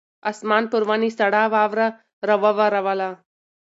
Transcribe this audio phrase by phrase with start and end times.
[0.31, 1.87] اسمان پر ونې سړه واوره
[2.27, 3.09] راووروله.